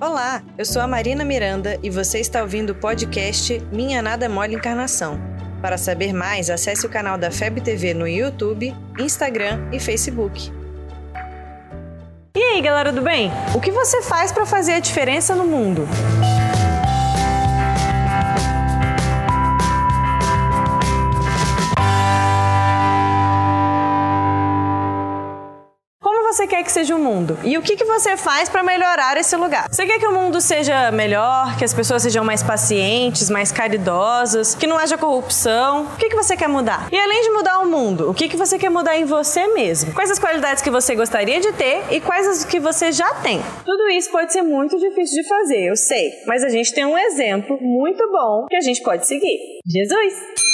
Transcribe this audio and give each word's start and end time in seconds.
Olá, 0.00 0.42
eu 0.58 0.64
sou 0.64 0.82
a 0.82 0.88
Marina 0.88 1.24
Miranda 1.24 1.78
e 1.80 1.88
você 1.88 2.18
está 2.18 2.42
ouvindo 2.42 2.70
o 2.70 2.74
podcast 2.74 3.60
Minha 3.72 4.02
Nada 4.02 4.28
Mole 4.28 4.56
Encarnação. 4.56 5.20
Para 5.62 5.78
saber 5.78 6.12
mais, 6.12 6.50
acesse 6.50 6.84
o 6.84 6.90
canal 6.90 7.16
da 7.16 7.30
FEB 7.30 7.60
TV 7.60 7.94
no 7.94 8.06
YouTube, 8.06 8.74
Instagram 8.98 9.68
e 9.72 9.78
Facebook. 9.78 10.52
E 12.36 12.42
aí, 12.42 12.60
galera 12.60 12.90
do 12.90 13.02
bem? 13.02 13.30
O 13.54 13.60
que 13.60 13.70
você 13.70 14.02
faz 14.02 14.32
para 14.32 14.44
fazer 14.44 14.72
a 14.72 14.80
diferença 14.80 15.36
no 15.36 15.44
mundo? 15.44 15.86
Você 26.34 26.48
quer 26.48 26.64
que 26.64 26.72
seja 26.72 26.96
o 26.96 26.98
mundo? 26.98 27.38
E 27.44 27.56
o 27.56 27.62
que, 27.62 27.76
que 27.76 27.84
você 27.84 28.16
faz 28.16 28.48
para 28.48 28.62
melhorar 28.62 29.16
esse 29.16 29.36
lugar? 29.36 29.68
Você 29.70 29.86
quer 29.86 30.00
que 30.00 30.06
o 30.06 30.12
mundo 30.12 30.40
seja 30.40 30.90
melhor, 30.90 31.56
que 31.56 31.64
as 31.64 31.72
pessoas 31.72 32.02
sejam 32.02 32.24
mais 32.24 32.42
pacientes, 32.42 33.30
mais 33.30 33.52
caridosas, 33.52 34.54
que 34.54 34.66
não 34.66 34.76
haja 34.76 34.98
corrupção? 34.98 35.84
O 35.84 35.96
que, 35.96 36.08
que 36.08 36.16
você 36.16 36.36
quer 36.36 36.48
mudar? 36.48 36.88
E 36.90 36.98
além 36.98 37.22
de 37.22 37.30
mudar 37.30 37.60
o 37.60 37.66
mundo, 37.66 38.10
o 38.10 38.14
que, 38.14 38.28
que 38.28 38.36
você 38.36 38.58
quer 38.58 38.68
mudar 38.68 38.96
em 38.96 39.04
você 39.04 39.46
mesmo? 39.48 39.94
Quais 39.94 40.10
as 40.10 40.18
qualidades 40.18 40.62
que 40.62 40.70
você 40.70 40.96
gostaria 40.96 41.40
de 41.40 41.52
ter 41.52 41.84
e 41.90 42.00
quais 42.00 42.26
as 42.26 42.44
que 42.44 42.58
você 42.58 42.90
já 42.90 43.14
tem? 43.14 43.40
Tudo 43.64 43.88
isso 43.88 44.10
pode 44.10 44.32
ser 44.32 44.42
muito 44.42 44.76
difícil 44.76 45.22
de 45.22 45.28
fazer, 45.28 45.68
eu 45.68 45.76
sei, 45.76 46.10
mas 46.26 46.42
a 46.42 46.48
gente 46.48 46.74
tem 46.74 46.84
um 46.84 46.98
exemplo 46.98 47.56
muito 47.60 48.10
bom 48.10 48.46
que 48.50 48.56
a 48.56 48.60
gente 48.60 48.82
pode 48.82 49.06
seguir: 49.06 49.38
Jesus. 49.64 50.53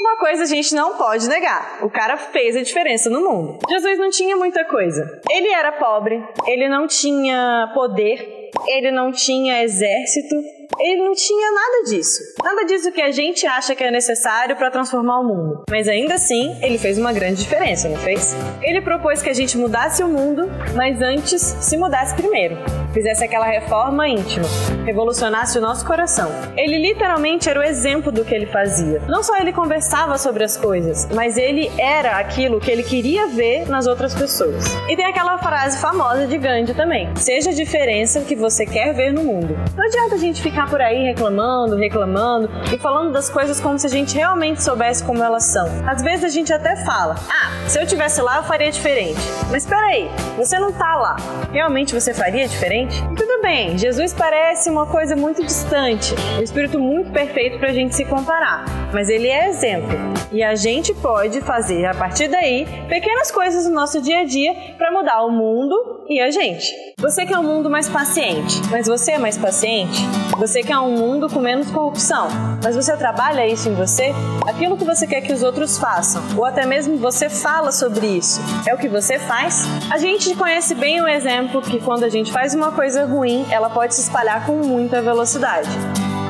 Uma 0.00 0.16
coisa 0.16 0.44
a 0.44 0.46
gente 0.46 0.74
não 0.74 0.96
pode 0.96 1.28
negar: 1.28 1.80
o 1.82 1.90
cara 1.90 2.16
fez 2.16 2.54
a 2.56 2.62
diferença 2.62 3.10
no 3.10 3.20
mundo. 3.20 3.58
Jesus 3.68 3.98
não 3.98 4.10
tinha 4.10 4.36
muita 4.36 4.64
coisa. 4.64 5.20
Ele 5.28 5.48
era 5.48 5.72
pobre, 5.72 6.22
ele 6.46 6.68
não 6.68 6.86
tinha 6.86 7.72
poder, 7.74 8.47
ele 8.66 8.90
não 8.90 9.12
tinha 9.12 9.62
exército, 9.62 10.36
ele 10.78 11.02
não 11.02 11.12
tinha 11.12 11.50
nada 11.50 11.90
disso. 11.90 12.20
Nada 12.42 12.64
disso 12.64 12.92
que 12.92 13.02
a 13.02 13.10
gente 13.10 13.46
acha 13.46 13.74
que 13.74 13.82
é 13.82 13.90
necessário 13.90 14.54
para 14.56 14.70
transformar 14.70 15.20
o 15.20 15.24
mundo. 15.24 15.64
Mas 15.68 15.88
ainda 15.88 16.14
assim, 16.14 16.56
ele 16.62 16.78
fez 16.78 16.98
uma 16.98 17.12
grande 17.12 17.42
diferença, 17.42 17.88
não 17.88 17.96
fez? 17.96 18.36
Ele 18.62 18.80
propôs 18.80 19.22
que 19.22 19.30
a 19.30 19.34
gente 19.34 19.56
mudasse 19.56 20.02
o 20.02 20.08
mundo, 20.08 20.48
mas 20.76 21.00
antes 21.00 21.42
se 21.42 21.76
mudasse 21.76 22.14
primeiro. 22.14 22.56
Fizesse 22.92 23.24
aquela 23.24 23.46
reforma 23.46 24.08
íntima, 24.08 24.46
revolucionasse 24.84 25.58
o 25.58 25.60
nosso 25.60 25.86
coração. 25.86 26.30
Ele 26.56 26.78
literalmente 26.78 27.48
era 27.48 27.60
o 27.60 27.62
exemplo 27.62 28.12
do 28.12 28.24
que 28.24 28.34
ele 28.34 28.46
fazia. 28.46 29.00
Não 29.08 29.22
só 29.22 29.36
ele 29.36 29.52
conversava 29.52 30.16
sobre 30.16 30.44
as 30.44 30.56
coisas, 30.56 31.08
mas 31.14 31.36
ele 31.36 31.70
era 31.78 32.18
aquilo 32.18 32.60
que 32.60 32.70
ele 32.70 32.82
queria 32.82 33.26
ver 33.26 33.68
nas 33.68 33.86
outras 33.86 34.14
pessoas. 34.14 34.64
E 34.88 34.96
tem 34.96 35.04
aquela 35.04 35.38
frase 35.38 35.80
famosa 35.80 36.26
de 36.26 36.38
Gandhi 36.38 36.74
também: 36.74 37.14
seja 37.16 37.50
a 37.50 37.54
diferença 37.54 38.20
que 38.20 38.34
você 38.38 38.64
quer 38.64 38.94
ver 38.94 39.12
no 39.12 39.22
mundo. 39.22 39.56
Não 39.76 39.84
adianta 39.84 40.14
a 40.14 40.18
gente 40.18 40.40
ficar 40.40 40.68
por 40.68 40.80
aí 40.80 41.04
reclamando, 41.04 41.76
reclamando 41.76 42.48
e 42.72 42.78
falando 42.78 43.12
das 43.12 43.28
coisas 43.28 43.60
como 43.60 43.78
se 43.78 43.86
a 43.86 43.90
gente 43.90 44.14
realmente 44.14 44.62
soubesse 44.62 45.04
como 45.04 45.22
elas 45.22 45.44
são. 45.44 45.68
Às 45.86 46.02
vezes 46.02 46.24
a 46.24 46.28
gente 46.28 46.52
até 46.52 46.76
fala: 46.76 47.16
"Ah, 47.28 47.68
se 47.68 47.80
eu 47.80 47.86
tivesse 47.86 48.20
lá 48.20 48.38
eu 48.38 48.44
faria 48.44 48.70
diferente". 48.70 49.20
Mas 49.50 49.64
espera 49.64 49.86
aí, 49.86 50.10
você 50.36 50.58
não 50.58 50.72
tá 50.72 50.96
lá. 50.96 51.16
Realmente 51.52 51.94
você 51.94 52.14
faria 52.14 52.46
diferente? 52.46 53.02
Tudo 53.16 53.37
bem, 53.48 53.78
Jesus 53.78 54.12
parece 54.12 54.68
uma 54.68 54.84
coisa 54.84 55.16
muito 55.16 55.42
distante, 55.42 56.14
um 56.38 56.42
espírito 56.42 56.78
muito 56.78 57.10
perfeito 57.10 57.58
para 57.58 57.70
a 57.70 57.72
gente 57.72 57.96
se 57.96 58.04
comparar, 58.04 58.66
mas 58.92 59.08
ele 59.08 59.26
é 59.26 59.48
exemplo 59.48 59.96
e 60.30 60.42
a 60.42 60.54
gente 60.54 60.92
pode 60.92 61.40
fazer 61.40 61.86
a 61.86 61.94
partir 61.94 62.28
daí 62.28 62.66
pequenas 62.88 63.30
coisas 63.30 63.64
no 63.66 63.74
nosso 63.74 64.02
dia 64.02 64.20
a 64.20 64.24
dia 64.24 64.54
para 64.76 64.92
mudar 64.92 65.22
o 65.22 65.30
mundo 65.30 66.04
e 66.08 66.20
a 66.20 66.30
gente. 66.30 66.74
Você 66.98 67.24
quer 67.24 67.38
um 67.38 67.42
mundo 67.42 67.70
mais 67.70 67.88
paciente, 67.88 68.60
mas 68.70 68.86
você 68.86 69.12
é 69.12 69.18
mais 69.18 69.38
paciente? 69.38 70.02
Você 70.36 70.62
quer 70.62 70.78
um 70.78 70.96
mundo 70.96 71.28
com 71.28 71.40
menos 71.40 71.70
corrupção, 71.70 72.28
mas 72.62 72.74
você 72.74 72.96
trabalha 72.96 73.46
isso 73.46 73.68
em 73.68 73.74
você? 73.74 74.12
Aquilo 74.46 74.76
que 74.76 74.84
você 74.84 75.06
quer 75.06 75.20
que 75.20 75.32
os 75.32 75.42
outros 75.42 75.78
façam, 75.78 76.22
ou 76.36 76.44
até 76.44 76.66
mesmo 76.66 76.96
você 76.96 77.28
fala 77.28 77.72
sobre 77.72 78.06
isso, 78.06 78.40
é 78.66 78.74
o 78.74 78.78
que 78.78 78.88
você 78.88 79.18
faz? 79.18 79.64
A 79.90 79.98
gente 79.98 80.34
conhece 80.34 80.74
bem 80.74 81.00
o 81.00 81.08
exemplo 81.08 81.62
que 81.62 81.80
quando 81.80 82.04
a 82.04 82.08
gente 82.08 82.32
faz 82.32 82.54
uma 82.54 82.72
coisa 82.72 83.04
ruim, 83.04 83.37
ela 83.50 83.70
pode 83.70 83.94
se 83.94 84.00
espalhar 84.02 84.46
com 84.46 84.56
muita 84.56 85.02
velocidade. 85.02 85.68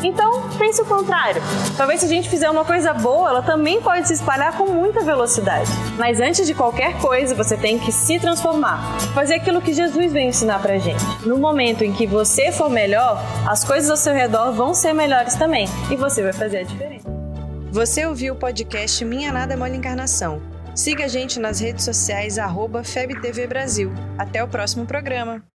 Então, 0.03 0.49
pense 0.57 0.81
o 0.81 0.85
contrário. 0.85 1.43
Talvez 1.77 2.01
se 2.01 2.07
a 2.07 2.09
gente 2.09 2.29
fizer 2.29 2.49
uma 2.49 2.65
coisa 2.65 2.93
boa, 2.95 3.31
ela 3.31 3.43
também 3.43 3.81
pode 3.83 4.07
se 4.07 4.15
espalhar 4.15 4.57
com 4.57 4.67
muita 4.67 5.03
velocidade. 5.03 5.71
Mas 5.97 6.21
antes 6.21 6.47
de 6.47 6.55
qualquer 6.55 6.99
coisa, 6.99 7.35
você 7.35 7.57
tem 7.57 7.79
que 7.79 7.91
se 7.91 8.19
transformar. 8.21 8.81
Fazer 9.15 9.35
aquilo 9.35 9.61
que 9.61 9.73
Jesus 9.73 10.13
veio 10.13 10.29
ensinar 10.29 10.61
pra 10.61 10.79
gente. 10.79 11.03
No 11.27 11.39
momento 11.39 11.83
em 11.83 11.93
que 11.93 12.07
você 12.07 12.53
for 12.53 12.71
melhor, 12.71 13.21
as 13.47 13.65
coisas 13.65 13.91
ao 13.91 13.97
seu 13.97 14.15
redor 14.15 14.53
vão 14.53 14.73
ser 14.73 14.93
melhores 14.93 15.35
também. 15.35 15.67
E 15.91 15.97
você 15.97 16.23
vai 16.23 16.33
fazer 16.33 16.59
a 16.59 16.63
diferença. 16.63 17.09
Você 17.71 18.07
ouviu 18.07 18.35
o 18.35 18.37
podcast 18.37 19.05
Minha 19.05 19.33
Nada 19.33 19.57
Mole 19.57 19.77
Encarnação. 19.77 20.41
Siga 20.75 21.07
a 21.07 21.09
gente 21.09 21.41
nas 21.41 21.59
redes 21.59 21.85
sociais, 21.85 22.39
arroba 22.39 22.85
FebTV 22.85 23.49
Brasil. 23.49 23.93
Até 24.17 24.43
o 24.45 24.49
próximo 24.49 24.87
programa. 24.87 25.49